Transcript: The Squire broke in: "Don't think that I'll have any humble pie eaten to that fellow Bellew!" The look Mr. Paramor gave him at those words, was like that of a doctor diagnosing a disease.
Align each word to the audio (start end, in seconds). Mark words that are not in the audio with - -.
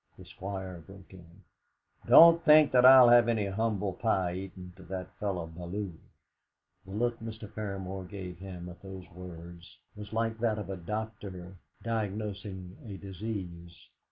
The 0.17 0.25
Squire 0.25 0.79
broke 0.79 1.13
in: 1.13 1.43
"Don't 2.07 2.43
think 2.43 2.71
that 2.71 2.87
I'll 2.87 3.09
have 3.09 3.27
any 3.27 3.45
humble 3.45 3.93
pie 3.93 4.33
eaten 4.33 4.73
to 4.75 4.81
that 4.85 5.11
fellow 5.19 5.45
Bellew!" 5.45 5.93
The 6.85 6.89
look 6.91 7.19
Mr. 7.19 7.47
Paramor 7.47 8.05
gave 8.09 8.39
him 8.39 8.67
at 8.67 8.81
those 8.81 9.07
words, 9.11 9.77
was 9.95 10.11
like 10.11 10.39
that 10.39 10.57
of 10.57 10.71
a 10.71 10.75
doctor 10.75 11.55
diagnosing 11.83 12.77
a 12.83 12.97
disease. 12.97 13.77